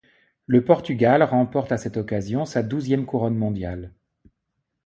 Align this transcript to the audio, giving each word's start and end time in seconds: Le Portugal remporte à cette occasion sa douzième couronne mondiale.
Le 0.47 0.65
Portugal 0.65 1.21
remporte 1.21 1.71
à 1.71 1.77
cette 1.77 1.95
occasion 1.95 2.45
sa 2.45 2.63
douzième 2.63 3.05
couronne 3.05 3.37
mondiale. 3.37 3.93